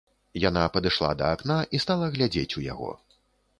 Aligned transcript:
Яна 0.43 0.63
падышла 0.77 1.11
да 1.19 1.29
акна 1.37 1.59
і 1.77 1.83
стала 1.85 2.11
глядзець 2.17 2.57
у 2.63 2.67
яго. 2.73 2.91